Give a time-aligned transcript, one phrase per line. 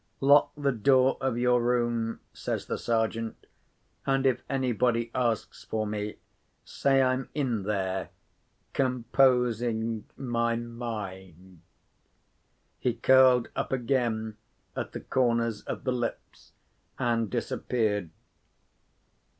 [0.19, 3.45] "Lock the door of your room," says the Sergeant;
[4.03, 6.15] "and if anybody asks for me,
[6.65, 8.09] say I'm in there,
[8.73, 11.61] composing my mind."
[12.79, 14.37] He curled up again
[14.75, 16.53] at the corners of the lips,
[16.97, 18.09] and disappeared.